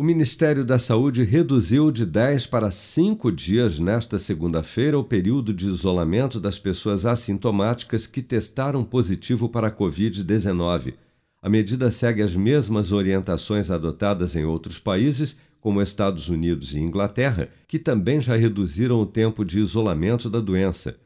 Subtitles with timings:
[0.00, 5.66] O Ministério da Saúde reduziu de 10 para 5 dias nesta segunda-feira o período de
[5.66, 10.94] isolamento das pessoas assintomáticas que testaram positivo para a Covid-19.
[11.42, 17.50] A medida segue as mesmas orientações adotadas em outros países, como Estados Unidos e Inglaterra,
[17.68, 20.96] que também já reduziram o tempo de isolamento da doença.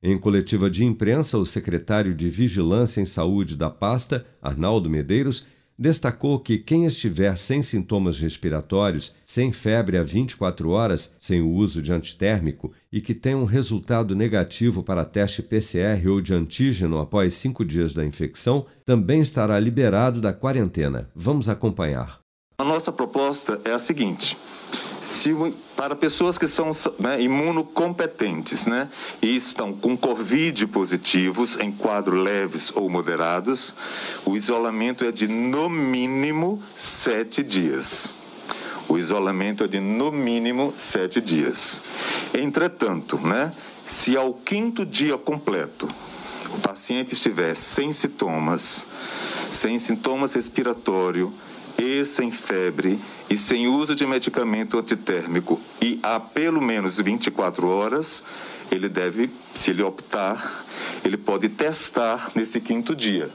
[0.00, 5.44] Em coletiva de imprensa, o secretário de Vigilância em Saúde da pasta, Arnaldo Medeiros,
[5.78, 11.82] destacou que quem estiver sem sintomas respiratórios, sem febre há 24 horas, sem o uso
[11.82, 17.34] de antitérmico e que tenha um resultado negativo para teste PCR ou de antígeno após
[17.34, 21.10] cinco dias da infecção, também estará liberado da quarentena.
[21.14, 22.20] Vamos acompanhar.
[22.58, 24.36] A nossa proposta é a seguinte
[25.04, 25.34] se,
[25.76, 28.88] para pessoas que são né, imunocompetentes né,
[29.20, 33.74] e estão com Covid positivos em quadros leves ou moderados,
[34.24, 38.16] o isolamento é de no mínimo sete dias.
[38.88, 41.82] O isolamento é de no mínimo sete dias.
[42.32, 43.52] Entretanto, né,
[43.86, 45.86] se ao quinto dia completo
[46.48, 48.86] o paciente estiver sem sintomas,
[49.50, 51.30] sem sintomas respiratórios,
[51.78, 55.60] e sem febre e sem uso de medicamento antitérmico.
[55.80, 58.24] E há pelo menos 24 horas,
[58.74, 60.64] ele deve, se ele optar,
[61.04, 63.30] ele pode testar nesse quinto dia.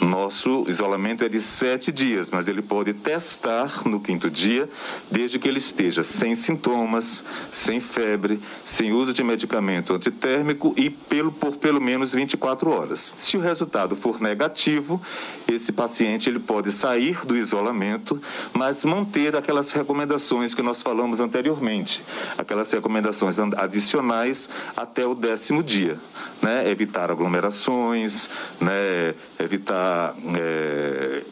[0.00, 4.68] Nosso isolamento é de sete dias, mas ele pode testar no quinto dia,
[5.10, 11.30] desde que ele esteja sem sintomas, sem febre, sem uso de medicamento antitérmico e pelo,
[11.30, 13.14] por pelo menos 24 horas.
[13.18, 15.00] Se o resultado for negativo,
[15.46, 18.20] esse paciente ele pode sair do isolamento,
[18.54, 22.02] mas manter aquelas recomendações que nós falamos anteriormente,
[22.38, 25.98] aquelas recomendações adicionais até o décimo dia,
[26.42, 26.68] né?
[26.70, 29.14] Evitar aglomerações, né?
[29.38, 31.22] Evitar é,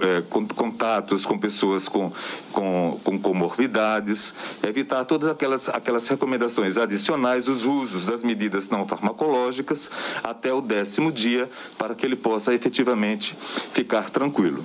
[0.00, 0.22] é,
[0.54, 2.12] contatos com pessoas com,
[2.52, 9.90] com, com comorbidades, evitar todas aquelas, aquelas recomendações adicionais, os usos das medidas não farmacológicas
[10.22, 13.34] até o décimo dia, para que ele possa efetivamente
[13.72, 14.64] ficar tranquilo.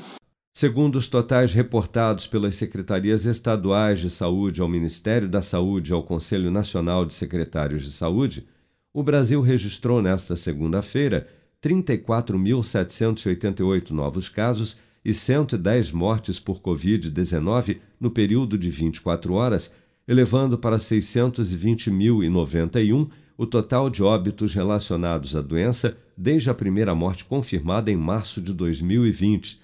[0.55, 6.03] Segundo os totais reportados pelas secretarias estaduais de saúde ao Ministério da Saúde e ao
[6.03, 8.45] Conselho Nacional de Secretários de Saúde,
[8.93, 11.27] o Brasil registrou nesta segunda-feira
[11.59, 19.73] 34.788 novos casos e 110 mortes por Covid-19 no período de 24 horas,
[20.07, 27.89] elevando para 620.091 o total de óbitos relacionados à doença desde a primeira morte confirmada
[27.89, 29.62] em março de 2020.